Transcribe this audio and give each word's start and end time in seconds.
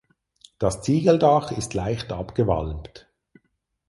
Das 0.57 0.81
Ziegeldach 0.81 1.51
ist 1.51 1.75
leicht 1.75 2.11
abgewalmt. 2.11 3.07